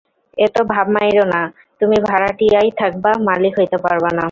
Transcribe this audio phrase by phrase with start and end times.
[0.37, 1.41] এত ভাব মাইরো না,
[1.81, 4.19] তুমি ভাড়াটিয়াই থাকবা, মালিক হইতে পারবা না।